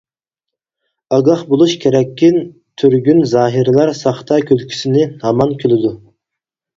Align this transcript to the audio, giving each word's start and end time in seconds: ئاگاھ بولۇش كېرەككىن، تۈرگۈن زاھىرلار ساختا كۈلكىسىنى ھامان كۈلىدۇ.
ئاگاھ 1.17 1.41
بولۇش 1.49 1.75
كېرەككىن، 1.83 2.37
تۈرگۈن 2.83 3.19
زاھىرلار 3.33 3.91
ساختا 3.99 4.39
كۈلكىسىنى 4.49 5.05
ھامان 5.27 5.55
كۈلىدۇ. 5.61 5.93